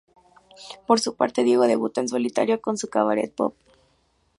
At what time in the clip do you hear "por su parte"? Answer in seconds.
0.87-1.43